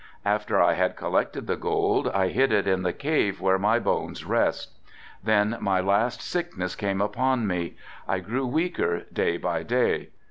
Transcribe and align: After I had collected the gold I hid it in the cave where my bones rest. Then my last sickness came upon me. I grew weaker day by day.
After 0.25 0.59
I 0.59 0.73
had 0.73 0.95
collected 0.95 1.45
the 1.45 1.55
gold 1.55 2.07
I 2.07 2.29
hid 2.29 2.51
it 2.51 2.67
in 2.67 2.81
the 2.81 2.91
cave 2.91 3.39
where 3.39 3.59
my 3.59 3.77
bones 3.77 4.25
rest. 4.25 4.75
Then 5.23 5.55
my 5.61 5.79
last 5.79 6.23
sickness 6.23 6.73
came 6.75 7.01
upon 7.01 7.45
me. 7.45 7.75
I 8.07 8.17
grew 8.17 8.47
weaker 8.47 9.03
day 9.13 9.37
by 9.37 9.61
day. 9.61 10.09